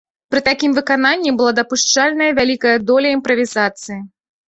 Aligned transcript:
Пры 0.35 0.39
такім 0.47 0.71
выкананні 0.77 1.35
была 1.43 1.53
дапушчальная 1.61 2.31
вялікая 2.43 2.75
доля 2.91 3.15
імправізацыі. 3.21 4.05